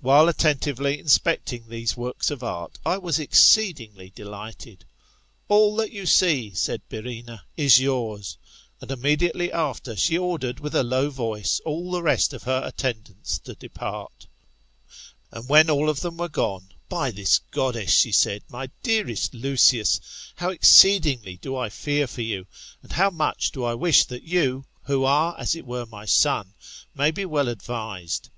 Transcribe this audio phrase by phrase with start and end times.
[0.00, 4.84] While attentively inspecting these works of art, I was exceedingly delighted;
[5.48, 8.36] All that you see, said Byrrhsena, is 26 tM ItBTAltORPHOSIS, Ot yourt;
[8.82, 13.40] and immediately after, she ordered with a low voice all the rest of her attendants
[13.40, 14.28] to depart
[15.32, 19.98] And when all of thera were gone, By this goddess^ she said, my dearest Lucius,
[20.36, 22.46] how exceedingly do I fear for you,
[22.84, 26.54] and how much do I wish that you, who are as it were my son,
[26.96, 28.28] m«ny be well advised